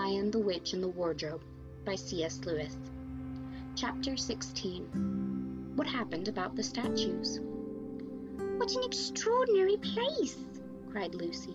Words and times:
Lion, 0.00 0.30
the 0.30 0.38
Witch, 0.38 0.72
and 0.72 0.82
the 0.82 0.88
Wardrobe 0.88 1.42
by 1.84 1.94
C.S. 1.94 2.40
Lewis. 2.46 2.74
Chapter 3.76 4.16
16 4.16 5.72
What 5.76 5.86
Happened 5.86 6.26
About 6.26 6.56
the 6.56 6.62
Statues? 6.62 7.38
What 8.56 8.74
an 8.74 8.82
extraordinary 8.82 9.76
place! 9.76 10.38
cried 10.90 11.14
Lucy. 11.14 11.54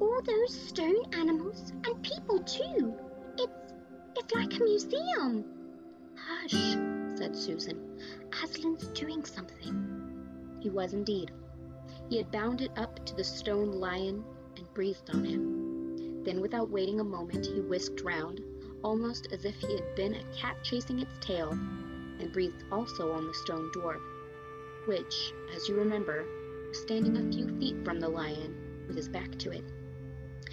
All 0.00 0.20
those 0.22 0.60
stone 0.60 1.04
animals 1.12 1.72
and 1.84 2.02
people 2.02 2.40
too. 2.40 2.94
It's 3.38 3.72
it's 4.16 4.34
like 4.34 4.56
a 4.56 4.64
museum. 4.64 5.44
Hush, 6.16 6.74
said 7.16 7.36
Susan. 7.36 8.00
Aslan's 8.42 8.88
doing 8.88 9.24
something. 9.24 10.58
He 10.58 10.68
was 10.68 10.94
indeed. 10.94 11.30
He 12.10 12.16
had 12.16 12.32
bounded 12.32 12.72
up 12.76 13.06
to 13.06 13.14
the 13.14 13.22
stone 13.22 13.70
lion 13.70 14.24
and 14.56 14.74
breathed 14.74 15.10
on 15.10 15.24
him. 15.24 15.57
Then, 16.28 16.42
without 16.42 16.68
waiting 16.68 17.00
a 17.00 17.04
moment, 17.04 17.46
he 17.46 17.58
whisked 17.58 18.02
round, 18.02 18.44
almost 18.84 19.28
as 19.32 19.46
if 19.46 19.54
he 19.54 19.76
had 19.76 19.94
been 19.94 20.12
a 20.12 20.36
cat 20.36 20.62
chasing 20.62 20.98
its 20.98 21.14
tail, 21.22 21.52
and 21.52 22.30
breathed 22.30 22.64
also 22.70 23.12
on 23.12 23.26
the 23.26 23.32
stone 23.32 23.72
dwarf, 23.72 24.02
which, 24.86 25.32
as 25.56 25.66
you 25.66 25.74
remember, 25.76 26.26
was 26.68 26.82
standing 26.82 27.16
a 27.16 27.32
few 27.32 27.48
feet 27.58 27.82
from 27.82 27.98
the 27.98 28.10
lion, 28.10 28.84
with 28.86 28.94
his 28.94 29.08
back 29.08 29.38
to 29.38 29.52
it. 29.52 29.64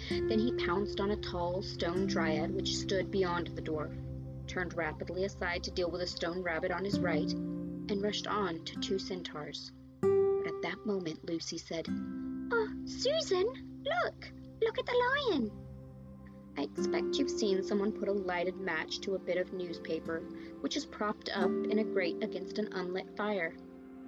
Then 0.08 0.38
he 0.38 0.50
pounced 0.64 0.98
on 0.98 1.10
a 1.10 1.16
tall 1.16 1.60
stone 1.60 2.06
dryad 2.06 2.54
which 2.54 2.74
stood 2.74 3.10
beyond 3.10 3.48
the 3.48 3.60
dwarf, 3.60 3.94
turned 4.46 4.72
rapidly 4.78 5.24
aside 5.24 5.62
to 5.64 5.70
deal 5.70 5.90
with 5.90 6.00
a 6.00 6.06
stone 6.06 6.42
rabbit 6.42 6.70
on 6.70 6.86
his 6.86 6.98
right, 6.98 7.30
and 7.30 8.00
rushed 8.00 8.26
on 8.26 8.64
to 8.64 8.80
two 8.80 8.98
centaurs. 8.98 9.72
But 10.00 10.46
at 10.46 10.62
that 10.62 10.86
moment 10.86 11.28
Lucy 11.28 11.58
said, 11.58 11.86
Oh, 12.50 12.68
Susan, 12.86 13.44
look! 13.84 14.32
Look 14.62 14.78
at 14.78 14.86
the 14.86 15.30
lion! 15.30 15.50
I 16.58 16.62
expect 16.62 17.16
you've 17.16 17.30
seen 17.30 17.62
someone 17.62 17.92
put 17.92 18.08
a 18.08 18.12
lighted 18.12 18.56
match 18.56 19.00
to 19.00 19.14
a 19.14 19.18
bit 19.18 19.36
of 19.36 19.52
newspaper 19.52 20.22
which 20.60 20.76
is 20.76 20.86
propped 20.86 21.28
up 21.34 21.50
in 21.50 21.78
a 21.78 21.84
grate 21.84 22.22
against 22.22 22.58
an 22.58 22.72
unlit 22.72 23.16
fire. 23.16 23.54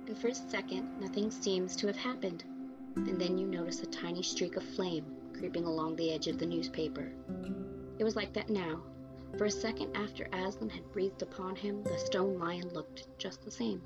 And 0.07 0.17
for 0.17 0.29
a 0.29 0.35
second 0.35 1.01
nothing 1.01 1.31
seems 1.31 1.77
to 1.77 1.87
have 1.87 1.97
happened, 1.97 2.45
and 2.97 3.21
then 3.21 3.37
you 3.37 3.47
notice 3.47 3.83
a 3.83 3.87
tiny 3.87 4.23
streak 4.23 4.57
of 4.57 4.63
flame 4.63 5.05
creeping 5.39 5.65
along 5.65 5.97
the 5.97 6.13
edge 6.13 6.27
of 6.27 6.39
the 6.39 6.47
newspaper. 6.47 7.13
It 7.99 8.05
was 8.05 8.17
like 8.17 8.33
that 8.33 8.51
now. 8.51 8.83
For 9.37 9.45
a 9.45 9.51
second 9.51 9.97
after 9.97 10.29
Aslan 10.33 10.71
had 10.71 10.91
breathed 10.93 11.23
upon 11.23 11.55
him, 11.55 11.85
the 11.85 11.99
stone 11.99 12.39
lion 12.39 12.71
looked 12.71 13.07
just 13.19 13.45
the 13.45 13.51
same. 13.51 13.83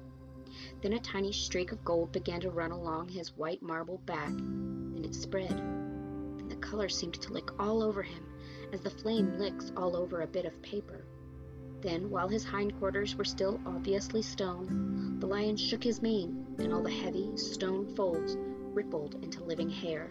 Then 0.80 0.92
a 0.94 1.00
tiny 1.00 1.32
streak 1.32 1.72
of 1.72 1.84
gold 1.84 2.12
began 2.12 2.40
to 2.42 2.50
run 2.50 2.70
along 2.70 3.08
his 3.08 3.36
white 3.36 3.62
marble 3.62 3.98
back, 4.06 4.28
and 4.28 5.04
it 5.04 5.14
spread. 5.14 5.50
And 5.50 6.50
the 6.50 6.56
color 6.56 6.88
seemed 6.88 7.14
to 7.14 7.32
lick 7.32 7.58
all 7.60 7.82
over 7.82 8.02
him, 8.02 8.24
as 8.72 8.80
the 8.80 8.90
flame 8.90 9.38
licks 9.38 9.70
all 9.76 9.96
over 9.96 10.22
a 10.22 10.26
bit 10.26 10.44
of 10.44 10.62
paper. 10.62 11.04
Then, 11.82 12.10
while 12.10 12.28
his 12.28 12.44
hindquarters 12.44 13.16
were 13.16 13.24
still 13.24 13.60
obviously 13.66 14.22
stone, 14.22 15.18
the 15.18 15.26
lion 15.26 15.56
shook 15.56 15.82
his 15.82 16.00
mane, 16.00 16.46
and 16.58 16.72
all 16.72 16.82
the 16.82 16.90
heavy 16.90 17.36
stone 17.36 17.94
folds 17.94 18.36
rippled 18.72 19.16
into 19.22 19.44
living 19.44 19.68
hair. 19.68 20.10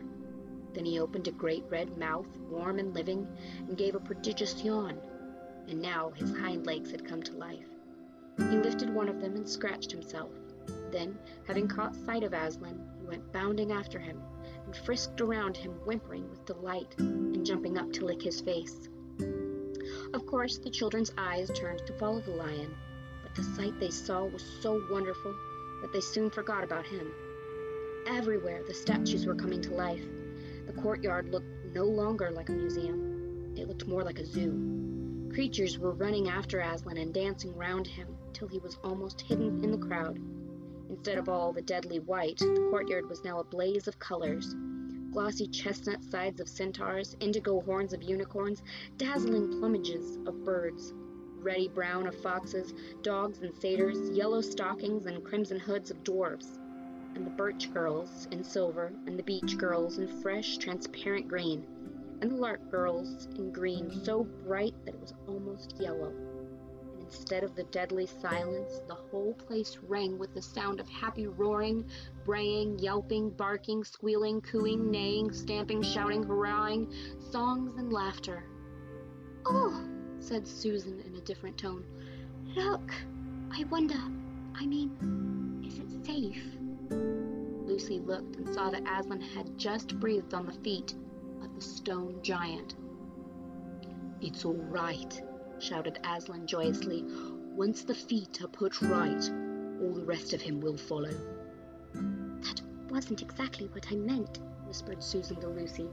Then 0.74 0.86
he 0.86 1.00
opened 1.00 1.28
a 1.28 1.32
great 1.32 1.64
red 1.70 1.98
mouth, 1.98 2.28
warm 2.50 2.80
and 2.80 2.94
living, 2.94 3.28
and 3.58 3.78
gave 3.78 3.96
a 3.96 4.00
prodigious 4.00 4.64
yawn. 4.64 5.00
And 5.68 5.82
now 5.82 6.12
his 6.16 6.36
hind 6.38 6.66
legs 6.66 6.92
had 6.92 7.06
come 7.06 7.24
to 7.24 7.34
life. 7.34 7.68
He 8.38 8.58
lifted 8.58 8.94
one 8.94 9.10
of 9.10 9.22
them 9.22 9.36
and 9.36 9.48
scratched 9.48 9.92
himself. 9.92 10.32
Then, 10.92 11.18
having 11.48 11.68
caught 11.68 11.96
sight 11.96 12.24
of 12.24 12.34
Aslan, 12.34 12.80
he 13.00 13.08
went 13.08 13.32
bounding 13.32 13.72
after 13.72 14.00
him, 14.00 14.22
and 14.72 14.86
frisked 14.86 15.20
around 15.20 15.58
him, 15.58 15.74
whimpering 15.84 16.30
with 16.30 16.46
delight, 16.46 16.96
and 16.98 17.46
jumping 17.46 17.78
up 17.78 17.92
to 17.92 18.06
lick 18.06 18.22
his 18.22 18.40
face. 18.40 18.88
Of 20.14 20.26
course, 20.26 20.60
the 20.60 20.70
children's 20.70 21.12
eyes 21.18 21.52
turned 21.54 21.86
to 21.88 21.98
follow 21.98 22.22
the 22.22 22.32
lion, 22.32 22.74
but 23.22 23.36
the 23.36 23.44
sight 23.44 23.78
they 23.82 23.90
saw 23.90 24.24
was 24.24 24.42
so 24.62 24.82
wonderful 24.90 25.36
that 25.82 25.92
they 25.92 26.00
soon 26.00 26.30
forgot 26.30 26.64
about 26.64 26.86
him. 26.86 27.12
Everywhere 28.08 28.62
the 28.66 28.74
statues 28.74 29.26
were 29.26 29.36
coming 29.36 29.62
to 29.62 29.74
life. 29.74 30.06
The 30.68 30.82
courtyard 30.82 31.34
looked 31.34 31.76
no 31.76 31.84
longer 31.84 32.32
like 32.32 32.48
a 32.48 32.54
museum. 32.54 33.54
It 33.58 33.68
looked 33.68 33.88
more 33.88 34.04
like 34.04 34.20
a 34.20 34.26
zoo. 34.26 35.30
Creatures 35.34 35.80
were 35.80 35.92
running 35.92 36.30
after 36.30 36.62
Aslan 36.62 36.96
and 36.96 37.14
dancing 37.14 37.58
round 37.58 37.88
him 37.88 38.08
till 38.32 38.48
he 38.48 38.60
was 38.60 38.78
almost 38.86 39.20
hidden 39.20 39.62
in 39.66 39.72
the 39.72 39.86
crowd. 39.86 40.18
Instead 40.92 41.18
of 41.18 41.30
all 41.30 41.54
the 41.54 41.62
deadly 41.62 42.00
white, 42.00 42.38
the 42.40 42.68
courtyard 42.70 43.08
was 43.08 43.24
now 43.24 43.40
a 43.40 43.44
blaze 43.46 43.88
of 43.88 43.98
colors. 43.98 44.54
Glossy 45.14 45.48
chestnut 45.48 46.04
sides 46.04 46.42
of 46.42 46.50
centaurs, 46.50 47.16
indigo 47.22 47.62
horns 47.62 47.94
of 47.94 48.04
unicorns, 48.04 48.62
dazzling 48.98 49.48
plumages 49.52 50.18
of 50.28 50.44
birds, 50.44 50.94
ruddy 51.40 51.70
brown 51.70 52.08
of 52.08 52.16
foxes, 52.22 52.74
dogs 53.04 53.42
and 53.42 53.56
satyrs, 53.56 54.10
yellow 54.10 54.42
stockings 54.42 55.06
and 55.06 55.24
crimson 55.24 55.58
hoods 55.60 55.92
of 55.92 56.04
dwarfs 56.04 56.60
and 57.16 57.26
the 57.26 57.32
birch 57.32 57.72
girls 57.72 58.28
in 58.32 58.44
silver, 58.44 58.92
and 59.06 59.18
the 59.18 59.24
beech 59.24 59.58
girls 59.58 59.98
in 59.98 60.08
fresh, 60.22 60.58
transparent 60.58 61.26
green, 61.28 61.66
and 62.22 62.32
the 62.32 62.36
larch 62.36 62.62
girls 62.70 63.28
in 63.38 63.50
green 63.52 63.90
so 64.04 64.24
bright 64.46 64.76
that 64.86 64.94
it 64.96 65.00
was 65.02 65.14
almost 65.26 65.74
yellow. 65.80 66.31
Instead 67.12 67.44
of 67.44 67.56
the 67.56 67.64
deadly 67.66 68.08
silence, 68.08 68.80
the 68.88 68.96
whole 68.96 69.34
place 69.34 69.78
rang 69.84 70.18
with 70.18 70.34
the 70.34 70.42
sound 70.42 70.80
of 70.80 70.88
happy 70.88 71.28
roaring, 71.28 71.86
braying, 72.24 72.80
yelping, 72.80 73.30
barking, 73.32 73.84
squealing, 73.84 74.40
cooing, 74.40 74.90
neighing, 74.90 75.30
stamping, 75.32 75.82
shouting, 75.82 76.24
hurrahing, 76.24 76.90
songs 77.30 77.76
and 77.78 77.92
laughter. 77.92 78.46
Oh, 79.46 79.84
said 80.20 80.48
Susan 80.48 81.02
in 81.02 81.16
a 81.16 81.22
different 81.22 81.58
tone. 81.58 81.84
Look, 82.56 82.94
I 83.52 83.66
wonder, 83.66 84.00
I 84.56 84.66
mean, 84.66 85.62
is 85.68 85.80
it 85.80 86.06
safe? 86.06 86.44
Lucy 87.66 88.00
looked 88.00 88.38
and 88.38 88.54
saw 88.54 88.70
that 88.70 88.84
Aslan 88.88 89.20
had 89.20 89.58
just 89.58 90.00
breathed 90.00 90.34
on 90.34 90.46
the 90.46 90.54
feet 90.54 90.96
of 91.44 91.54
the 91.56 91.62
stone 91.62 92.20
giant. 92.22 92.76
It's 94.22 94.46
all 94.46 94.54
right, 94.54 95.22
shouted 95.62 96.00
Aslan 96.04 96.48
joyously. 96.48 97.06
Once 97.56 97.84
the 97.84 97.94
feet 97.94 98.42
are 98.42 98.48
put 98.48 98.82
right, 98.82 99.30
all 99.82 99.94
the 99.94 100.06
rest 100.06 100.34
of 100.34 100.42
him 100.42 100.60
will 100.60 100.78
follow. 100.78 101.14
That 101.94 102.62
wasn't 102.90 103.22
exactly 103.22 103.68
what 103.68 103.86
I 103.92 103.96
meant, 103.96 104.40
whispered 104.66 105.04
Susan 105.04 105.40
to 105.42 105.48
Lucy. 105.48 105.88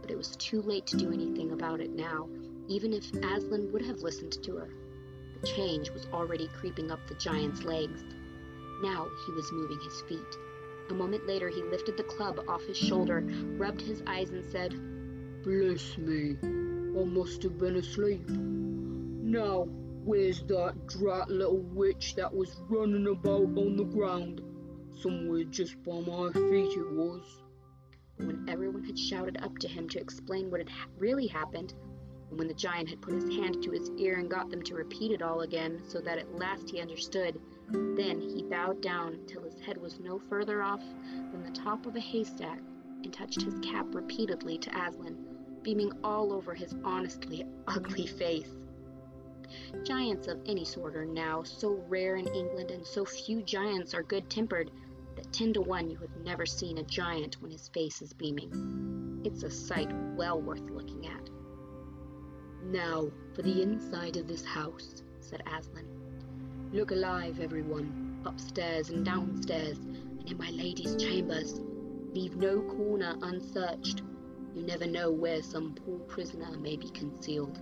But 0.00 0.10
it 0.10 0.16
was 0.16 0.36
too 0.36 0.62
late 0.62 0.86
to 0.86 0.96
do 0.96 1.12
anything 1.12 1.52
about 1.52 1.80
it 1.80 1.90
now, 1.90 2.28
even 2.68 2.92
if 2.92 3.12
Aslan 3.12 3.70
would 3.72 3.84
have 3.84 4.00
listened 4.00 4.42
to 4.42 4.56
her. 4.56 4.68
The 5.40 5.46
change 5.46 5.90
was 5.90 6.06
already 6.12 6.48
creeping 6.48 6.90
up 6.90 7.06
the 7.06 7.14
giant's 7.14 7.64
legs. 7.64 8.02
Now 8.82 9.08
he 9.26 9.32
was 9.32 9.52
moving 9.52 9.80
his 9.80 10.00
feet. 10.08 10.38
A 10.90 10.94
moment 10.94 11.26
later, 11.26 11.48
he 11.48 11.62
lifted 11.62 11.96
the 11.96 12.02
club 12.04 12.40
off 12.48 12.62
his 12.64 12.76
shoulder, 12.76 13.24
rubbed 13.56 13.80
his 13.80 14.02
eyes, 14.06 14.30
and 14.30 14.44
said, 14.44 14.74
Bless 15.42 15.98
me, 15.98 16.36
I 16.42 17.04
must 17.04 17.42
have 17.42 17.58
been 17.58 17.76
asleep. 17.76 18.28
Now, 19.32 19.62
where's 20.04 20.42
that 20.42 20.86
drat 20.88 21.30
little 21.30 21.62
witch 21.62 22.16
that 22.16 22.34
was 22.34 22.54
running 22.68 23.06
about 23.06 23.56
on 23.56 23.76
the 23.76 23.84
ground? 23.84 24.42
Somewhere 25.00 25.44
just 25.44 25.82
by 25.82 26.00
my 26.00 26.30
feet 26.34 26.76
it 26.76 26.92
was. 26.92 27.22
When 28.18 28.46
everyone 28.46 28.84
had 28.84 28.98
shouted 28.98 29.38
up 29.42 29.56
to 29.60 29.68
him 29.68 29.88
to 29.88 29.98
explain 29.98 30.50
what 30.50 30.60
had 30.60 30.68
ha- 30.68 30.90
really 30.98 31.26
happened, 31.26 31.72
and 32.28 32.38
when 32.38 32.46
the 32.46 32.52
giant 32.52 32.90
had 32.90 33.00
put 33.00 33.14
his 33.14 33.34
hand 33.34 33.62
to 33.62 33.70
his 33.70 33.88
ear 33.96 34.18
and 34.18 34.28
got 34.28 34.50
them 34.50 34.60
to 34.64 34.74
repeat 34.74 35.12
it 35.12 35.22
all 35.22 35.40
again 35.40 35.80
so 35.88 36.02
that 36.02 36.18
at 36.18 36.36
last 36.36 36.68
he 36.68 36.82
understood, 36.82 37.40
then 37.70 38.20
he 38.20 38.42
bowed 38.42 38.82
down 38.82 39.18
till 39.26 39.44
his 39.44 39.58
head 39.60 39.78
was 39.78 39.98
no 39.98 40.18
further 40.18 40.62
off 40.62 40.84
than 41.30 41.42
the 41.42 41.58
top 41.58 41.86
of 41.86 41.96
a 41.96 42.00
haystack 42.00 42.58
and 43.02 43.14
touched 43.14 43.40
his 43.40 43.58
cap 43.60 43.86
repeatedly 43.94 44.58
to 44.58 44.78
Aslan, 44.78 45.16
beaming 45.62 45.90
all 46.04 46.34
over 46.34 46.52
his 46.52 46.74
honestly 46.84 47.46
ugly 47.66 48.06
face. 48.06 48.61
Giants 49.84 50.28
of 50.28 50.40
any 50.46 50.64
sort 50.64 50.96
are 50.96 51.04
now 51.04 51.42
so 51.42 51.84
rare 51.88 52.16
in 52.16 52.26
England, 52.28 52.70
and 52.70 52.86
so 52.86 53.04
few 53.04 53.42
giants 53.42 53.94
are 53.94 54.02
good 54.02 54.28
tempered 54.30 54.70
that 55.16 55.32
ten 55.32 55.52
to 55.52 55.60
one 55.60 55.90
you 55.90 55.98
have 55.98 56.16
never 56.24 56.46
seen 56.46 56.78
a 56.78 56.82
giant 56.82 57.40
when 57.40 57.50
his 57.50 57.68
face 57.68 58.02
is 58.02 58.12
beaming. 58.12 59.20
It's 59.24 59.42
a 59.42 59.50
sight 59.50 59.90
well 60.16 60.40
worth 60.40 60.70
looking 60.70 61.06
at. 61.06 61.30
Now 62.64 63.10
for 63.34 63.42
the 63.42 63.62
inside 63.62 64.16
of 64.16 64.26
this 64.26 64.44
house, 64.44 65.02
said 65.20 65.42
Aslan. 65.46 65.86
Look 66.72 66.90
alive, 66.90 67.40
everyone, 67.40 68.20
upstairs 68.24 68.90
and 68.90 69.04
downstairs, 69.04 69.78
and 69.78 70.30
in 70.30 70.38
my 70.38 70.50
lady's 70.50 70.96
chambers. 70.96 71.60
Leave 72.14 72.36
no 72.36 72.62
corner 72.62 73.16
unsearched. 73.22 74.02
You 74.54 74.62
never 74.62 74.86
know 74.86 75.10
where 75.10 75.42
some 75.42 75.74
poor 75.74 75.98
prisoner 76.00 76.56
may 76.58 76.76
be 76.76 76.88
concealed. 76.90 77.60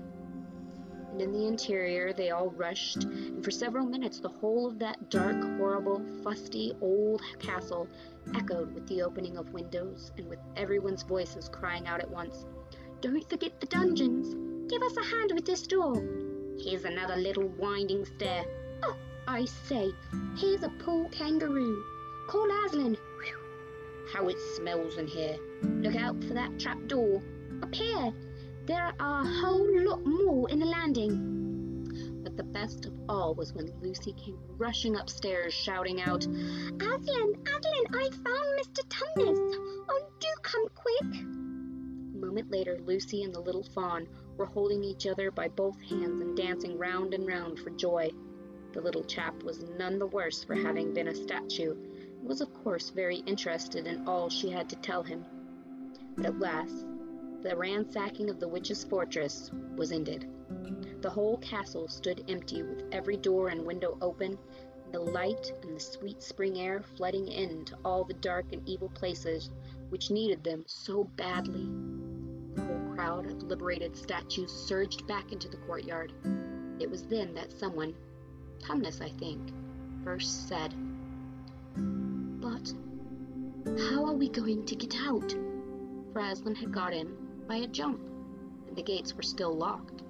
And 1.11 1.21
in 1.21 1.33
the 1.33 1.47
interior 1.47 2.13
they 2.13 2.31
all 2.31 2.51
rushed, 2.51 3.05
and 3.05 3.45
for 3.45 3.51
several 3.51 3.85
minutes 3.85 4.21
the 4.21 4.29
whole 4.29 4.69
of 4.69 4.79
that 4.79 5.11
dark, 5.11 5.37
horrible, 5.59 6.03
fusty 6.23 6.73
old 6.81 7.21
castle 7.39 7.89
echoed 8.35 8.73
with 8.75 8.87
the 8.87 9.03
opening 9.03 9.37
of 9.37 9.53
windows 9.53 10.13
and 10.17 10.29
with 10.29 10.39
everyone's 10.57 11.03
voices 11.03 11.49
crying 11.49 11.87
out 11.87 12.01
at 12.01 12.11
once, 12.11 12.45
Don't 13.01 13.29
forget 13.29 13.61
the 13.61 13.67
dungeons! 13.67 14.35
give 14.71 14.83
us 14.83 14.97
a 14.97 15.03
hand 15.03 15.33
with 15.35 15.45
this 15.45 15.67
door. 15.67 16.01
Here's 16.59 16.85
another 16.85 17.17
little 17.17 17.49
winding 17.59 18.05
stair. 18.05 18.45
Oh, 18.83 18.97
I 19.27 19.47
say, 19.47 19.91
here's 20.37 20.63
a 20.63 20.69
poor 20.69 21.09
kangaroo. 21.09 21.83
Call 22.29 22.49
Aslan. 22.65 22.97
Whew. 23.19 23.39
How 24.13 24.29
it 24.29 24.39
smells 24.57 24.97
in 24.97 25.09
here. 25.09 25.37
Look 25.63 25.97
out 25.97 26.23
for 26.23 26.35
that 26.35 26.59
trap 26.61 26.79
door. 26.87 27.21
Up 27.63 27.75
here, 27.75 28.13
there 28.67 28.93
are 29.01 29.23
a 29.23 29.27
whole 29.27 29.85
lot 29.85 30.05
more 30.05 30.49
in 30.51 30.59
the 30.59 30.67
landing. 30.67 32.23
But 32.23 32.37
the 32.37 32.43
best 32.43 32.87
of 32.87 32.93
all 33.09 33.35
was 33.35 33.53
when 33.55 33.73
Lucy 33.81 34.13
came 34.13 34.39
rushing 34.59 34.97
upstairs, 34.97 35.55
shouting 35.55 36.01
out, 36.01 36.25
Aslan, 36.25 37.35
Aslan, 37.47 37.85
I 37.95 38.11
found 38.11 38.61
Mr. 38.61 38.83
Tumnus. 38.89 39.85
Oh, 39.89 40.07
do 40.21 40.29
come 40.43 40.67
quick. 40.75 41.15
A 41.23 42.17
moment 42.17 42.51
later, 42.51 42.79
Lucy 42.85 43.23
and 43.23 43.35
the 43.35 43.41
little 43.41 43.65
fawn 43.65 44.07
were 44.37 44.47
holding 44.47 44.85
each 44.85 45.07
other 45.07 45.31
by 45.31 45.49
both 45.49 45.81
hands 45.81 46.21
and 46.21 46.37
dancing 46.37 46.79
round 46.79 47.15
and 47.15 47.27
round 47.27 47.59
for 47.59 47.71
joy. 47.71 48.11
The 48.73 48.81
little 48.81 49.05
chap 49.05 49.43
was 49.43 49.65
none 49.79 49.99
the 49.99 50.07
worse 50.07 50.45
for 50.45 50.55
having 50.55 50.95
been 50.95 51.09
a 51.09 51.15
statue, 51.15 51.73
and 51.73 52.29
was 52.29 52.41
of 52.41 52.53
course 52.63 52.91
very 52.91 53.17
interested 53.27 53.87
in 53.87 54.07
all 54.07 54.29
she 54.29 54.51
had 54.51 54.69
to 54.69 54.77
tell 54.77 55.03
him. 55.03 55.25
But 56.17 56.27
at 56.27 56.39
last, 56.39 56.87
the 57.43 57.57
ransacking 57.57 58.29
of 58.29 58.39
the 58.39 58.49
witch's 58.49 58.85
fortress 58.85 59.51
was 59.77 59.93
ended. 59.93 60.29
The 61.01 61.09
whole 61.09 61.39
castle 61.39 61.89
stood 61.89 62.23
empty, 62.29 62.63
with 62.63 62.85
every 62.93 63.17
door 63.17 63.49
and 63.49 63.65
window 63.65 63.97
open, 64.03 64.39
and 64.85 64.93
the 64.93 65.01
light 65.01 65.51
and 65.63 65.75
the 65.75 65.81
sweet 65.81 66.23
spring 66.23 66.59
air 66.59 66.83
flooding 66.97 67.29
in 67.29 67.65
to 67.65 67.79
all 67.83 68.05
the 68.05 68.15
dark 68.15 68.53
and 68.53 68.69
evil 68.69 68.91
places 68.91 69.51
which 69.89 70.11
needed 70.11 70.45
them 70.45 70.65
so 70.67 71.05
badly. 71.17 71.67
The 72.55 72.63
whole 72.63 72.95
crowd 72.95 73.27
of 73.27 73.43
liberated 73.43 73.97
statues 73.97 74.53
surged 74.53 75.07
back 75.07 75.33
into 75.33 75.49
the 75.49 75.57
courtyard. 75.57 76.13
It 76.79 76.91
was 76.91 77.05
then 77.05 77.35
that 77.35 77.59
someone, 77.59 77.95
Tumnus, 78.59 79.01
I 79.01 79.09
think, 79.09 79.41
first 80.05 80.47
said, 80.47 80.75
But 81.75 82.73
how 83.89 84.05
are 84.05 84.15
we 84.15 84.29
going 84.29 84.67
to 84.67 84.77
get 84.77 84.95
out? 85.07 85.35
For 86.13 86.21
Aslan 86.21 86.57
had 86.57 86.73
got 86.73 86.93
in 86.93 87.20
by 87.51 87.57
a 87.57 87.67
jump, 87.67 88.01
and 88.69 88.77
the 88.77 88.83
gates 88.83 89.13
were 89.13 89.25
still 89.25 89.53
locked. 89.53 90.05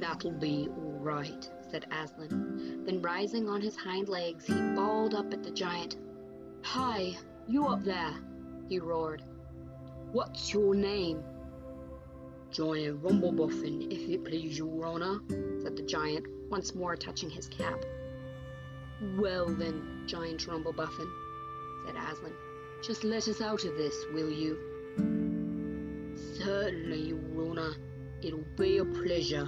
That'll 0.00 0.32
be 0.32 0.68
all 0.76 0.98
right, 0.98 1.48
said 1.70 1.86
Aslan. 1.92 2.84
Then 2.84 3.00
rising 3.00 3.48
on 3.48 3.60
his 3.60 3.76
hind 3.76 4.08
legs, 4.08 4.44
he 4.44 4.54
bawled 4.74 5.14
up 5.14 5.32
at 5.32 5.44
the 5.44 5.52
giant. 5.52 5.98
Hi, 6.62 7.16
you 7.46 7.68
up 7.68 7.84
there, 7.84 8.12
he 8.68 8.80
roared. 8.80 9.22
What's 10.10 10.52
your 10.52 10.74
name? 10.74 11.22
Giant 12.50 13.00
Rumblebuffin, 13.04 13.92
if 13.92 14.10
it 14.10 14.24
please 14.24 14.58
your 14.58 14.84
honour, 14.84 15.20
said 15.62 15.76
the 15.76 15.86
giant, 15.86 16.26
once 16.50 16.74
more 16.74 16.96
touching 16.96 17.30
his 17.30 17.46
cap. 17.46 17.84
Well 19.16 19.46
then, 19.46 20.02
Giant 20.08 20.44
Rumblebuffin, 20.48 21.08
said 21.86 21.94
Aslan, 21.94 22.32
just 22.82 23.04
let 23.04 23.28
us 23.28 23.40
out 23.40 23.64
of 23.64 23.76
this, 23.76 23.94
will 24.12 24.28
you? 24.28 24.71
Certainly, 26.44 27.14
honour. 27.38 27.74
It'll 28.20 28.44
be 28.56 28.78
a 28.78 28.84
pleasure, 28.84 29.46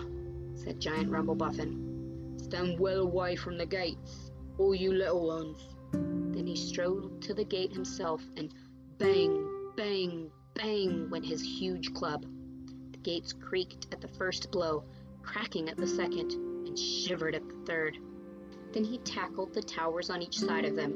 said 0.54 0.78
Giant 0.78 1.10
Rumblebuffin. 1.10 2.40
Stand 2.40 2.78
well 2.78 3.00
away 3.00 3.34
from 3.34 3.58
the 3.58 3.66
gates, 3.66 4.30
all 4.58 4.76
you 4.76 4.92
little 4.92 5.26
ones. 5.26 5.58
Then 5.92 6.46
he 6.46 6.54
strode 6.54 7.20
to 7.22 7.34
the 7.34 7.44
gate 7.44 7.72
himself, 7.72 8.22
and 8.36 8.54
bang, 8.98 9.72
bang, 9.76 10.30
bang 10.54 11.10
went 11.10 11.26
his 11.26 11.42
huge 11.42 11.92
club. 11.94 12.26
The 12.92 12.98
gates 12.98 13.32
creaked 13.32 13.88
at 13.90 14.00
the 14.00 14.08
first 14.08 14.52
blow, 14.52 14.84
cracking 15.22 15.68
at 15.68 15.76
the 15.76 15.88
second, 15.88 16.32
and 16.32 16.78
shivered 16.78 17.34
at 17.34 17.48
the 17.48 17.64
third. 17.66 17.98
Then 18.72 18.84
he 18.84 18.98
tackled 18.98 19.52
the 19.52 19.62
towers 19.62 20.10
on 20.10 20.22
each 20.22 20.38
side 20.38 20.64
of 20.64 20.76
them, 20.76 20.92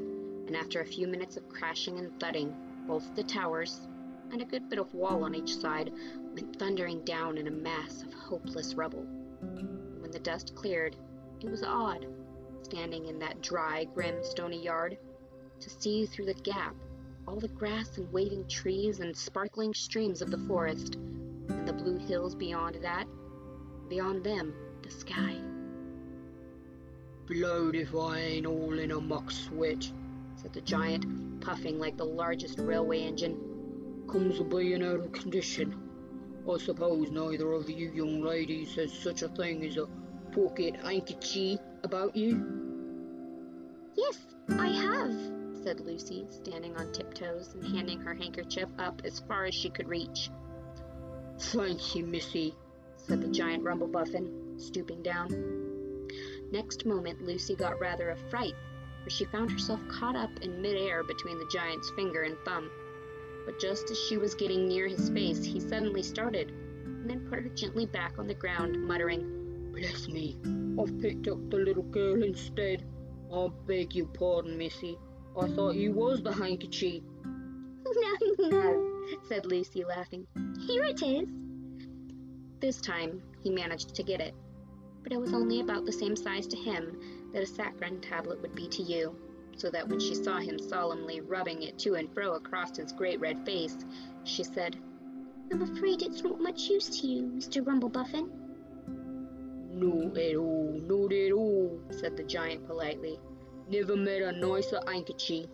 and 0.47 0.55
after 0.55 0.79
a 0.79 0.85
few 0.85 1.07
minutes 1.07 1.35
of 1.35 1.49
crashing 1.49 1.99
and 1.99 2.17
thudding, 2.21 2.55
both 2.87 3.13
the 3.15 3.23
towers 3.23 3.88
and 4.31 4.41
a 4.41 4.45
good 4.45 4.69
bit 4.69 4.79
of 4.79 4.93
wall 4.93 5.23
on 5.23 5.35
each 5.35 5.57
side 5.57 5.91
went 6.33 6.57
thundering 6.57 7.03
down 7.05 7.37
in 7.37 7.47
a 7.47 7.51
mass 7.51 8.03
of 8.03 8.13
hopeless 8.13 8.73
rubble. 8.75 9.05
When 9.99 10.11
the 10.11 10.19
dust 10.19 10.55
cleared, 10.55 10.95
it 11.41 11.49
was 11.49 11.63
odd, 11.63 12.05
standing 12.63 13.05
in 13.07 13.19
that 13.19 13.41
dry, 13.41 13.85
grim, 13.93 14.23
stony 14.23 14.63
yard, 14.63 14.97
to 15.59 15.69
see 15.69 16.05
through 16.05 16.25
the 16.25 16.33
gap 16.33 16.75
all 17.27 17.39
the 17.39 17.47
grass 17.47 17.97
and 17.97 18.11
waving 18.11 18.47
trees 18.47 18.99
and 18.99 19.15
sparkling 19.15 19.73
streams 19.73 20.21
of 20.21 20.31
the 20.31 20.37
forest, 20.47 20.95
and 20.95 21.67
the 21.67 21.73
blue 21.73 21.97
hills 21.97 22.33
beyond 22.33 22.77
that, 22.81 23.05
beyond 23.87 24.23
them, 24.23 24.53
the 24.81 24.89
sky. 24.89 25.35
Blowed 27.27 27.75
if 27.75 27.93
I 27.95 28.17
ain't 28.17 28.47
all 28.47 28.79
in 28.79 28.91
a 28.91 28.99
muck 28.99 29.29
sweat, 29.29 29.91
said 30.35 30.53
the 30.53 30.61
giant, 30.61 31.41
puffing 31.41 31.79
like 31.79 31.97
the 31.97 32.05
largest 32.05 32.57
railway 32.57 33.01
engine. 33.01 33.48
Comes 34.11 34.39
of 34.39 34.49
being 34.49 34.83
out 34.83 35.01
of 35.01 35.11
condition. 35.11 35.77
I 36.51 36.57
suppose 36.57 37.11
neither 37.11 37.53
of 37.53 37.69
you 37.69 37.91
young 37.91 38.23
ladies 38.23 38.73
has 38.73 38.91
such 38.91 39.21
a 39.21 39.27
thing 39.27 39.63
as 39.63 39.77
a 39.77 39.87
pocket 40.31 40.77
handkerchief 40.77 41.59
about 41.83 42.15
you? 42.15 42.43
Yes, 43.95 44.17
I 44.57 44.67
have, 44.67 45.13
said 45.63 45.79
Lucy, 45.81 46.25
standing 46.29 46.75
on 46.75 46.91
tiptoes 46.91 47.53
and 47.53 47.63
handing 47.63 47.99
her 47.99 48.15
handkerchief 48.15 48.67
up 48.79 48.99
as 49.05 49.19
far 49.19 49.45
as 49.45 49.53
she 49.53 49.69
could 49.69 49.87
reach. 49.87 50.31
Thank 51.37 51.95
you, 51.95 52.03
Missy, 52.03 52.55
said 52.97 53.21
the 53.21 53.27
giant 53.27 53.63
Rumblebuffin, 53.63 54.59
stooping 54.59 55.03
down. 55.03 56.07
Next 56.51 56.83
moment, 56.83 57.21
Lucy 57.21 57.55
got 57.55 57.79
rather 57.79 58.09
a 58.09 58.29
fright, 58.31 58.55
for 59.03 59.11
she 59.11 59.25
found 59.25 59.51
herself 59.51 59.79
caught 59.87 60.15
up 60.15 60.31
in 60.41 60.63
midair 60.63 61.03
between 61.03 61.37
the 61.37 61.49
giant's 61.51 61.91
finger 61.91 62.23
and 62.23 62.35
thumb. 62.43 62.71
But 63.49 63.59
just 63.59 63.89
as 63.89 63.97
she 63.97 64.15
was 64.15 64.35
getting 64.35 64.67
near 64.67 64.87
his 64.87 65.09
face, 65.09 65.43
he 65.43 65.59
suddenly 65.59 66.03
started, 66.03 66.51
and 66.85 67.09
then 67.09 67.27
put 67.27 67.39
her 67.39 67.49
gently 67.49 67.87
back 67.87 68.19
on 68.19 68.27
the 68.27 68.35
ground, 68.35 68.79
muttering, 68.85 69.71
Bless 69.73 70.07
me, 70.07 70.37
I've 70.79 70.99
picked 70.99 71.27
up 71.27 71.49
the 71.49 71.57
little 71.57 71.81
girl 71.81 72.21
instead. 72.21 72.85
I 73.33 73.47
beg 73.65 73.95
your 73.95 74.05
pardon, 74.05 74.55
Missy. 74.55 74.99
I 75.35 75.47
thought 75.47 75.73
you 75.73 75.93
was 75.93 76.21
the 76.21 76.31
handkerchief. 76.31 77.01
No, 78.39 78.49
no, 78.49 79.17
said 79.27 79.47
Lucy, 79.47 79.83
laughing. 79.83 80.27
Here 80.67 80.83
it 80.83 81.01
is. 81.01 81.27
This 82.59 82.79
time 82.79 83.23
he 83.41 83.49
managed 83.49 83.95
to 83.95 84.03
get 84.03 84.21
it, 84.21 84.35
but 85.01 85.11
it 85.11 85.19
was 85.19 85.33
only 85.33 85.61
about 85.61 85.87
the 85.87 85.91
same 85.91 86.15
size 86.15 86.45
to 86.45 86.55
him 86.55 86.99
that 87.33 87.41
a 87.41 87.47
saccharine 87.47 87.99
tablet 87.99 88.43
would 88.43 88.53
be 88.53 88.67
to 88.67 88.83
you, 88.83 89.15
so 89.59 89.69
that 89.69 89.87
when 89.87 89.99
she 89.99 90.15
saw 90.15 90.37
him 90.37 90.57
solemnly 90.57 91.19
rubbing 91.19 91.63
it 91.63 91.77
to 91.79 91.95
and 91.95 92.13
fro 92.13 92.35
across 92.35 92.77
his 92.77 92.93
great 92.93 93.19
red 93.19 93.45
face, 93.45 93.77
she 94.23 94.43
said, 94.43 94.77
I'm 95.51 95.61
afraid 95.61 96.01
it's 96.01 96.23
not 96.23 96.39
much 96.39 96.69
use 96.69 97.01
to 97.01 97.07
you, 97.07 97.23
Mr. 97.23 97.63
Rumblebuffin. 97.63 98.29
Not 99.71 100.17
at 100.17 100.35
all, 100.35 100.79
not 100.85 101.11
at 101.11 101.31
all, 101.31 101.79
said 101.91 102.15
the 102.15 102.23
giant 102.23 102.67
politely. 102.67 103.19
Never 103.69 103.95
met 103.95 104.21
a 104.21 104.31
nicer 104.31 104.79
handkerchief. 104.87 105.47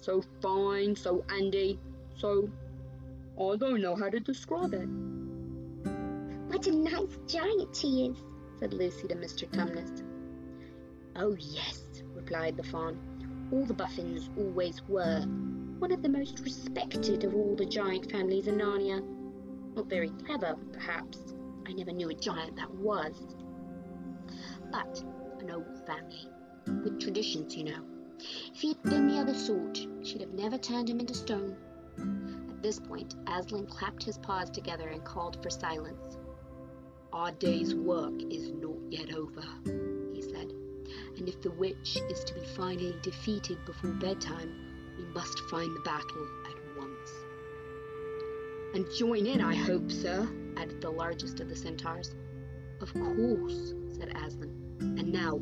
So 0.00 0.22
fine, 0.40 0.96
so 0.96 1.24
handy, 1.28 1.78
so... 2.16 2.48
I 3.38 3.56
don't 3.56 3.80
know 3.80 3.96
how 3.96 4.10
to 4.10 4.20
describe 4.20 4.74
it. 4.74 4.88
What 6.48 6.66
a 6.66 6.72
nice 6.72 7.18
giant 7.26 7.76
he 7.76 8.06
is, 8.06 8.16
said 8.60 8.74
Lucy 8.74 9.08
to 9.08 9.14
Mr. 9.14 9.48
Tumnus. 9.50 10.02
Oh, 11.16 11.34
yes, 11.38 11.82
replied 12.14 12.56
the 12.56 12.62
fawn. 12.62 13.11
All 13.52 13.66
the 13.66 13.74
Buffins 13.74 14.30
always 14.38 14.82
were. 14.88 15.20
One 15.78 15.92
of 15.92 16.02
the 16.02 16.08
most 16.08 16.40
respected 16.40 17.22
of 17.22 17.34
all 17.34 17.54
the 17.54 17.66
giant 17.66 18.10
families 18.10 18.46
in 18.46 18.56
Narnia. 18.56 19.04
Not 19.74 19.90
very 19.90 20.08
clever, 20.08 20.56
perhaps. 20.72 21.34
I 21.66 21.74
never 21.74 21.92
knew 21.92 22.08
a 22.08 22.14
giant 22.14 22.56
that 22.56 22.74
was. 22.74 23.36
But 24.70 25.04
an 25.40 25.50
old 25.50 25.86
family. 25.86 26.30
With 26.66 26.98
traditions, 26.98 27.54
you 27.54 27.64
know. 27.64 27.84
If 28.54 28.62
he'd 28.62 28.82
been 28.84 29.08
the 29.08 29.18
other 29.18 29.34
sort, 29.34 29.86
she'd 30.02 30.22
have 30.22 30.32
never 30.32 30.56
turned 30.56 30.88
him 30.88 30.98
into 30.98 31.14
stone. 31.14 31.54
At 31.98 32.62
this 32.62 32.80
point, 32.80 33.16
Aslan 33.26 33.66
clapped 33.66 34.02
his 34.02 34.16
paws 34.16 34.48
together 34.48 34.88
and 34.88 35.04
called 35.04 35.42
for 35.42 35.50
silence. 35.50 36.16
Our 37.12 37.32
day's 37.32 37.74
work 37.74 38.14
is 38.30 38.50
not 38.52 38.78
yet 38.90 39.14
over, 39.14 39.44
he 39.66 39.91
and 41.18 41.28
if 41.28 41.40
the 41.40 41.50
witch 41.50 41.98
is 42.10 42.24
to 42.24 42.34
be 42.34 42.44
finally 42.56 42.94
defeated 43.02 43.64
before 43.64 43.90
bedtime, 43.90 44.52
we 44.98 45.04
must 45.14 45.40
find 45.50 45.74
the 45.74 45.80
battle 45.80 46.28
at 46.46 46.78
once. 46.78 47.10
And 48.74 48.86
join 48.96 49.26
in, 49.26 49.40
I 49.40 49.54
hope, 49.54 49.90
sir, 49.90 50.28
added 50.56 50.80
the 50.80 50.90
largest 50.90 51.40
of 51.40 51.48
the 51.48 51.56
centaurs. 51.56 52.14
Of 52.80 52.92
course, 52.94 53.74
said 53.96 54.16
Aslan. 54.16 54.76
And 54.80 55.12
now, 55.12 55.40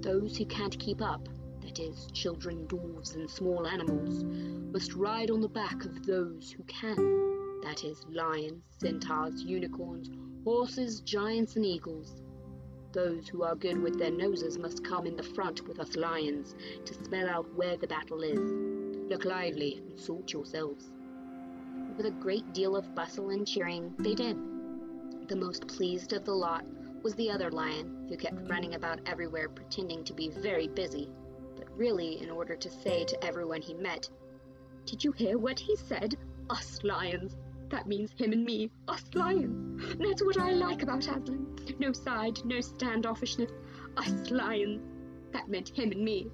those 0.00 0.36
who 0.36 0.44
can't 0.46 0.78
keep 0.78 1.00
up, 1.00 1.28
that 1.62 1.78
is, 1.78 2.08
children, 2.12 2.66
dwarfs, 2.66 3.14
and 3.14 3.30
small 3.30 3.66
animals, 3.66 4.24
must 4.72 4.94
ride 4.94 5.30
on 5.30 5.40
the 5.40 5.48
back 5.48 5.84
of 5.84 6.04
those 6.04 6.50
who 6.50 6.64
can, 6.64 7.60
that 7.62 7.84
is, 7.84 8.04
lions, 8.10 8.62
centaurs, 8.78 9.42
unicorns, 9.42 10.10
horses, 10.44 11.00
giants, 11.00 11.56
and 11.56 11.64
eagles. 11.64 12.21
Those 12.92 13.26
who 13.26 13.42
are 13.42 13.56
good 13.56 13.82
with 13.82 13.98
their 13.98 14.10
noses 14.10 14.58
must 14.58 14.84
come 14.84 15.06
in 15.06 15.16
the 15.16 15.22
front 15.22 15.66
with 15.66 15.80
us 15.80 15.96
lions 15.96 16.54
to 16.84 16.92
smell 16.92 17.26
out 17.26 17.54
where 17.54 17.78
the 17.78 17.86
battle 17.86 18.22
is. 18.22 18.52
Look 19.10 19.24
lively 19.24 19.78
and 19.78 19.98
sort 19.98 20.30
yourselves. 20.34 20.90
With 21.96 22.04
a 22.04 22.10
great 22.10 22.52
deal 22.52 22.76
of 22.76 22.94
bustle 22.94 23.30
and 23.30 23.46
cheering, 23.46 23.94
they 23.98 24.14
did. 24.14 24.36
The 25.26 25.36
most 25.36 25.66
pleased 25.68 26.12
of 26.12 26.26
the 26.26 26.34
lot 26.34 26.66
was 27.02 27.14
the 27.14 27.30
other 27.30 27.50
lion, 27.50 28.06
who 28.10 28.16
kept 28.18 28.50
running 28.50 28.74
about 28.74 29.00
everywhere 29.06 29.48
pretending 29.48 30.04
to 30.04 30.12
be 30.12 30.28
very 30.28 30.68
busy, 30.68 31.08
but 31.56 31.74
really 31.74 32.22
in 32.22 32.30
order 32.30 32.56
to 32.56 32.70
say 32.70 33.04
to 33.04 33.24
everyone 33.24 33.62
he 33.62 33.72
met, 33.72 34.10
Did 34.84 35.02
you 35.02 35.12
hear 35.12 35.38
what 35.38 35.58
he 35.58 35.76
said? 35.76 36.16
Us 36.50 36.78
lions! 36.82 37.36
That 37.72 37.88
means 37.88 38.12
him 38.12 38.32
and 38.32 38.44
me, 38.44 38.70
us 38.86 39.02
lions. 39.14 39.96
That's 39.98 40.22
what 40.22 40.38
I 40.38 40.52
like 40.52 40.82
about 40.82 40.98
Aslan. 40.98 41.56
No 41.78 41.90
side, 41.92 42.38
no 42.44 42.56
standoffishness. 42.56 43.50
Us 43.96 44.30
lions. 44.30 44.82
That 45.32 45.48
meant 45.48 45.70
him 45.70 45.90
and 45.90 46.04
me. 46.04 46.28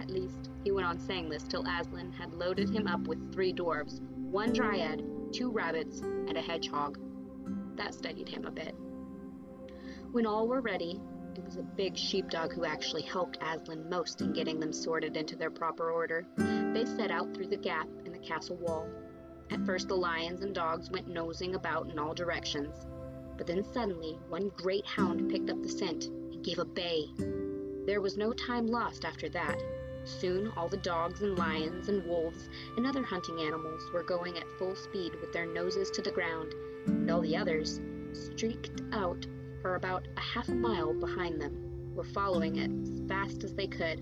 At 0.00 0.08
least, 0.08 0.48
he 0.64 0.70
went 0.70 0.86
on 0.86 0.98
saying 0.98 1.28
this 1.28 1.42
till 1.42 1.66
Aslan 1.66 2.10
had 2.12 2.32
loaded 2.32 2.70
him 2.70 2.86
up 2.86 3.06
with 3.06 3.34
three 3.34 3.52
dwarfs, 3.52 4.00
one 4.14 4.54
dryad, 4.54 5.04
two 5.30 5.50
rabbits, 5.50 6.00
and 6.00 6.38
a 6.38 6.40
hedgehog. 6.40 6.98
That 7.76 7.92
steadied 7.92 8.30
him 8.30 8.46
a 8.46 8.50
bit. 8.50 8.74
When 10.12 10.24
all 10.24 10.48
were 10.48 10.62
ready, 10.62 10.98
it 11.36 11.44
was 11.44 11.58
a 11.58 11.62
big 11.62 11.98
sheepdog 11.98 12.54
who 12.54 12.64
actually 12.64 13.02
helped 13.02 13.36
Aslan 13.42 13.90
most 13.90 14.22
in 14.22 14.32
getting 14.32 14.58
them 14.58 14.72
sorted 14.72 15.18
into 15.18 15.36
their 15.36 15.50
proper 15.50 15.90
order. 15.90 16.26
They 16.72 16.86
set 16.86 17.10
out 17.10 17.34
through 17.34 17.48
the 17.48 17.58
gap 17.58 17.88
in 18.06 18.12
the 18.12 18.18
castle 18.18 18.56
wall. 18.56 18.88
At 19.52 19.66
first, 19.66 19.88
the 19.88 19.94
lions 19.94 20.40
and 20.40 20.54
dogs 20.54 20.90
went 20.90 21.08
nosing 21.08 21.54
about 21.54 21.90
in 21.90 21.98
all 21.98 22.14
directions, 22.14 22.86
but 23.36 23.46
then 23.46 23.62
suddenly 23.62 24.18
one 24.30 24.48
great 24.56 24.86
hound 24.86 25.28
picked 25.30 25.50
up 25.50 25.62
the 25.62 25.68
scent 25.68 26.06
and 26.06 26.42
gave 26.42 26.58
a 26.58 26.64
bay. 26.64 27.10
There 27.84 28.00
was 28.00 28.16
no 28.16 28.32
time 28.32 28.66
lost 28.66 29.04
after 29.04 29.28
that. 29.28 29.62
Soon 30.04 30.50
all 30.56 30.70
the 30.70 30.78
dogs 30.78 31.20
and 31.20 31.38
lions 31.38 31.90
and 31.90 32.02
wolves 32.06 32.48
and 32.78 32.86
other 32.86 33.02
hunting 33.02 33.42
animals 33.42 33.82
were 33.92 34.02
going 34.02 34.38
at 34.38 34.50
full 34.58 34.74
speed 34.74 35.16
with 35.20 35.34
their 35.34 35.44
noses 35.44 35.90
to 35.90 36.00
the 36.00 36.12
ground, 36.12 36.54
and 36.86 37.10
all 37.10 37.20
the 37.20 37.36
others, 37.36 37.78
streaked 38.14 38.80
out 38.92 39.26
for 39.60 39.74
about 39.74 40.08
a 40.16 40.20
half 40.20 40.48
a 40.48 40.54
mile 40.54 40.94
behind 40.94 41.38
them, 41.38 41.94
were 41.94 42.04
following 42.04 42.56
it 42.56 42.70
as 42.90 43.06
fast 43.06 43.44
as 43.44 43.52
they 43.52 43.66
could. 43.66 44.00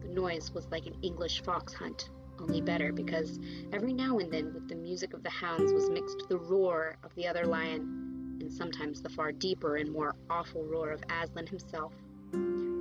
The 0.00 0.14
noise 0.14 0.52
was 0.52 0.70
like 0.70 0.86
an 0.86 0.96
English 1.02 1.42
fox 1.42 1.72
hunt 1.72 2.08
only 2.40 2.60
better 2.60 2.92
because 2.92 3.38
every 3.72 3.92
now 3.92 4.18
and 4.18 4.32
then 4.32 4.52
with 4.54 4.68
the 4.68 4.74
music 4.74 5.14
of 5.14 5.22
the 5.22 5.30
hounds 5.30 5.72
was 5.72 5.90
mixed 5.90 6.28
the 6.28 6.38
roar 6.38 6.96
of 7.02 7.14
the 7.14 7.26
other 7.26 7.44
lion, 7.44 8.38
and 8.40 8.52
sometimes 8.52 9.02
the 9.02 9.08
far 9.08 9.32
deeper 9.32 9.76
and 9.76 9.92
more 9.92 10.14
awful 10.28 10.64
roar 10.64 10.90
of 10.90 11.02
Aslan 11.10 11.46
himself. 11.46 11.92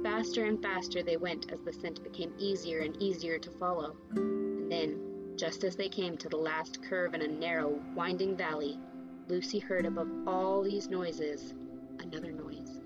Faster 0.04 0.46
and 0.46 0.62
faster 0.62 1.04
they 1.04 1.18
went 1.18 1.52
as 1.52 1.60
the 1.62 1.74
scent 1.74 2.02
became 2.04 2.34
easier 2.38 2.80
and 2.80 3.02
easier 3.02 3.38
to 3.38 3.52
follow. 3.52 3.96
And 4.12 4.72
then, 4.72 5.36
just 5.36 5.64
as 5.64 5.76
they 5.76 5.90
came 5.90 6.16
to 6.18 6.30
the 6.30 6.38
last 6.38 6.82
curve 6.84 7.14
in 7.14 7.22
a 7.22 7.28
narrow, 7.28 7.82
winding 7.96 8.38
valley, 8.38 8.80
Lucy 9.28 9.60
heard 9.60 9.86
above 9.86 10.10
all 10.26 10.64
these 10.64 10.90
noises 10.90 11.54
another 12.00 12.32
noise. 12.32 12.80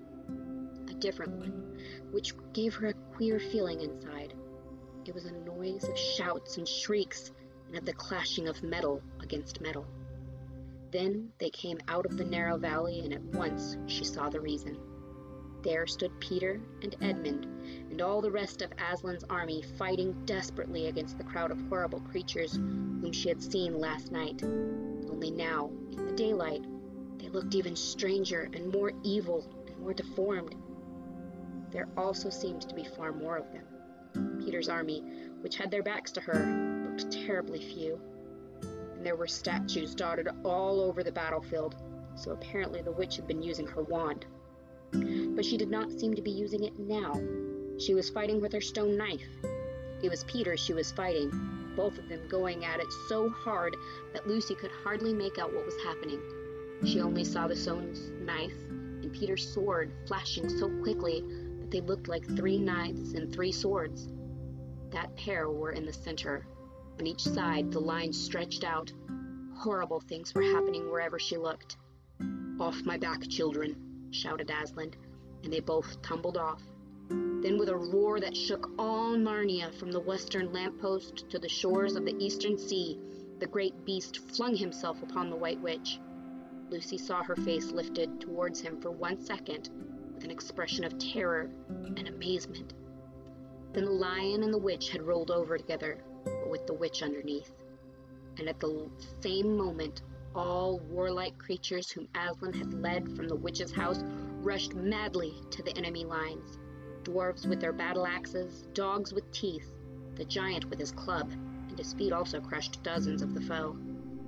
A 0.88 0.94
different 0.94 1.32
one, 1.32 1.78
which 2.10 2.34
gave 2.52 2.74
her 2.74 2.88
a 2.88 2.94
queer 3.14 3.38
feeling 3.38 3.80
inside. 3.80 4.34
It 5.06 5.14
was 5.14 5.26
a 5.26 5.32
noise 5.32 5.84
of 5.84 5.98
shouts 5.98 6.56
and 6.56 6.66
shrieks 6.66 7.30
and 7.66 7.76
of 7.76 7.84
the 7.84 7.92
clashing 7.92 8.48
of 8.48 8.62
metal 8.62 9.02
against 9.20 9.60
metal. 9.60 9.86
Then 10.92 11.30
they 11.38 11.50
came 11.50 11.78
out 11.88 12.06
of 12.06 12.16
the 12.16 12.24
narrow 12.24 12.56
valley, 12.56 13.00
and 13.00 13.12
at 13.12 13.22
once 13.22 13.76
she 13.86 14.04
saw 14.04 14.30
the 14.30 14.40
reason. 14.40 14.78
There 15.62 15.86
stood 15.86 16.18
Peter 16.20 16.60
and 16.82 16.96
Edmund 17.02 17.44
and 17.90 18.00
all 18.00 18.22
the 18.22 18.30
rest 18.30 18.62
of 18.62 18.72
Aslan's 18.78 19.24
army 19.24 19.62
fighting 19.76 20.24
desperately 20.24 20.86
against 20.86 21.18
the 21.18 21.24
crowd 21.24 21.50
of 21.50 21.60
horrible 21.68 22.00
creatures 22.00 22.54
whom 22.54 23.12
she 23.12 23.28
had 23.28 23.42
seen 23.42 23.78
last 23.78 24.10
night. 24.10 24.42
Only 24.42 25.30
now, 25.30 25.70
in 25.90 26.06
the 26.06 26.12
daylight, 26.12 26.64
they 27.18 27.28
looked 27.28 27.54
even 27.54 27.76
stranger 27.76 28.48
and 28.54 28.72
more 28.72 28.92
evil 29.02 29.46
and 29.66 29.78
more 29.78 29.92
deformed. 29.92 30.54
There 31.72 31.88
also 31.96 32.30
seemed 32.30 32.62
to 32.68 32.74
be 32.74 32.84
far 32.84 33.12
more 33.12 33.36
of 33.36 33.52
them. 33.52 33.64
Peter's 34.44 34.68
army, 34.68 35.02
which 35.40 35.56
had 35.56 35.70
their 35.70 35.82
backs 35.82 36.10
to 36.12 36.20
her, 36.20 36.86
looked 36.88 37.10
terribly 37.10 37.60
few. 37.60 37.98
And 38.96 39.04
there 39.04 39.16
were 39.16 39.26
statues 39.26 39.94
dotted 39.94 40.28
all 40.44 40.80
over 40.80 41.02
the 41.02 41.12
battlefield, 41.12 41.76
so 42.16 42.32
apparently 42.32 42.82
the 42.82 42.92
witch 42.92 43.16
had 43.16 43.26
been 43.26 43.42
using 43.42 43.66
her 43.66 43.82
wand. 43.82 44.26
But 44.92 45.44
she 45.44 45.56
did 45.56 45.70
not 45.70 45.90
seem 45.90 46.14
to 46.14 46.22
be 46.22 46.30
using 46.30 46.64
it 46.64 46.78
now. 46.78 47.14
She 47.78 47.94
was 47.94 48.10
fighting 48.10 48.40
with 48.40 48.52
her 48.52 48.60
stone 48.60 48.96
knife. 48.96 49.26
It 50.02 50.10
was 50.10 50.24
Peter 50.24 50.56
she 50.56 50.74
was 50.74 50.92
fighting, 50.92 51.30
both 51.74 51.98
of 51.98 52.08
them 52.08 52.28
going 52.28 52.64
at 52.64 52.80
it 52.80 52.92
so 53.08 53.28
hard 53.28 53.74
that 54.12 54.28
Lucy 54.28 54.54
could 54.54 54.70
hardly 54.82 55.12
make 55.12 55.38
out 55.38 55.52
what 55.52 55.66
was 55.66 55.82
happening. 55.82 56.20
She 56.84 57.00
only 57.00 57.24
saw 57.24 57.48
the 57.48 57.56
stone 57.56 57.94
knife 58.24 58.52
and 59.02 59.12
Peter's 59.12 59.46
sword 59.46 59.92
flashing 60.06 60.48
so 60.48 60.68
quickly 60.82 61.22
that 61.60 61.70
they 61.70 61.80
looked 61.80 62.08
like 62.08 62.24
three 62.36 62.58
knives 62.58 63.14
and 63.14 63.32
three 63.32 63.52
swords. 63.52 64.08
That 64.94 65.16
pair 65.16 65.50
were 65.50 65.72
in 65.72 65.86
the 65.86 65.92
center. 65.92 66.46
On 67.00 67.06
each 67.06 67.20
side, 67.20 67.72
the 67.72 67.80
lines 67.80 68.16
stretched 68.16 68.62
out. 68.62 68.92
Horrible 69.56 69.98
things 69.98 70.32
were 70.32 70.42
happening 70.42 70.88
wherever 70.88 71.18
she 71.18 71.36
looked. 71.36 71.76
Off 72.60 72.80
my 72.84 72.96
back, 72.96 73.26
children, 73.26 73.74
shouted 74.12 74.52
Aslan, 74.52 74.94
and 75.42 75.52
they 75.52 75.58
both 75.58 76.00
tumbled 76.00 76.36
off. 76.36 76.62
Then, 77.08 77.58
with 77.58 77.70
a 77.70 77.76
roar 77.76 78.20
that 78.20 78.36
shook 78.36 78.70
all 78.78 79.16
Narnia 79.16 79.74
from 79.74 79.90
the 79.90 79.98
western 79.98 80.52
lamppost 80.52 81.28
to 81.28 81.40
the 81.40 81.48
shores 81.48 81.96
of 81.96 82.04
the 82.04 82.16
eastern 82.24 82.56
sea, 82.56 83.00
the 83.40 83.48
great 83.48 83.84
beast 83.84 84.18
flung 84.18 84.54
himself 84.54 85.02
upon 85.02 85.28
the 85.28 85.36
White 85.36 85.60
Witch. 85.60 85.98
Lucy 86.70 86.98
saw 86.98 87.20
her 87.24 87.34
face 87.34 87.72
lifted 87.72 88.20
towards 88.20 88.60
him 88.60 88.80
for 88.80 88.92
one 88.92 89.20
second 89.20 89.70
with 90.14 90.22
an 90.22 90.30
expression 90.30 90.84
of 90.84 90.96
terror 90.98 91.50
and 91.68 92.06
amazement. 92.06 92.74
Then 93.74 93.86
the 93.86 93.90
lion 93.90 94.44
and 94.44 94.54
the 94.54 94.58
witch 94.58 94.90
had 94.90 95.02
rolled 95.02 95.32
over 95.32 95.58
together, 95.58 95.98
but 96.24 96.48
with 96.48 96.64
the 96.64 96.74
witch 96.74 97.02
underneath. 97.02 97.50
And 98.38 98.48
at 98.48 98.60
the 98.60 98.88
same 99.20 99.56
moment, 99.56 100.02
all 100.32 100.78
warlike 100.88 101.36
creatures 101.38 101.90
whom 101.90 102.06
Aslan 102.14 102.52
had 102.52 102.72
led 102.72 103.16
from 103.16 103.26
the 103.26 103.34
witch's 103.34 103.72
house 103.72 104.04
rushed 104.42 104.74
madly 104.74 105.34
to 105.50 105.62
the 105.64 105.76
enemy 105.76 106.04
lines. 106.04 106.56
Dwarves 107.02 107.48
with 107.48 107.60
their 107.60 107.72
battle 107.72 108.06
axes, 108.06 108.68
dogs 108.74 109.12
with 109.12 109.28
teeth, 109.32 109.68
the 110.14 110.24
giant 110.24 110.70
with 110.70 110.78
his 110.78 110.92
club, 110.92 111.32
and 111.68 111.76
his 111.76 111.94
feet 111.94 112.12
also 112.12 112.40
crushed 112.40 112.80
dozens 112.84 113.22
of 113.22 113.34
the 113.34 113.40
foe. 113.40 113.76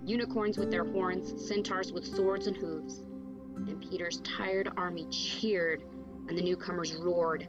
Unicorns 0.05 0.59
with 0.59 0.73
their 0.73 0.85
horns, 0.85 1.47
centaurs 1.47 1.93
with 1.93 2.05
swords 2.05 2.49
and 2.49 2.57
hooves. 2.57 3.05
And 3.55 3.81
Peter's 3.81 4.21
tired 4.23 4.73
army 4.77 5.07
cheered, 5.11 5.85
and 6.29 6.37
the 6.37 6.43
newcomers 6.43 6.97
roared. 6.97 7.47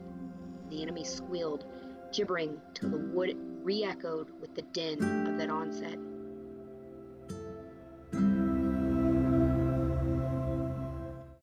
The 0.70 0.82
enemy 0.82 1.04
squealed, 1.04 1.64
gibbering 2.12 2.60
till 2.74 2.90
the 2.90 2.98
wood 2.98 3.36
re 3.62 3.84
echoed 3.84 4.28
with 4.40 4.54
the 4.54 4.62
din 4.62 5.02
of 5.28 5.38
that 5.38 5.50
onset. 5.50 5.98